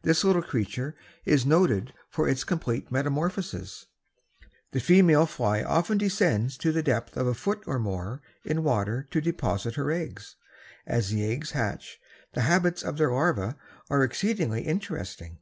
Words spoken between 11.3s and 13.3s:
eggs hatch the habits of their